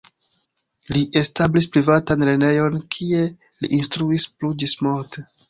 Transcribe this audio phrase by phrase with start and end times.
[0.95, 5.27] Li establis privatan lernejon, kie li instruis plu ĝismorte.